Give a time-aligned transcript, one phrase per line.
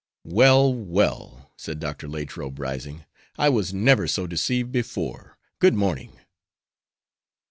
[0.25, 2.07] "Well, well," said Dr.
[2.07, 3.05] Latrobe, rising,
[3.37, 5.37] "I was never so deceived before.
[5.59, 6.19] Good morning!"